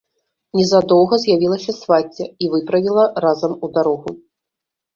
Незадоўга 0.59 1.19
з'явілася 1.23 1.71
свацця 1.81 2.25
і 2.47 2.51
выправіла 2.55 3.07
разам 3.29 3.57
у 3.65 3.73
дарогу. 3.79 4.09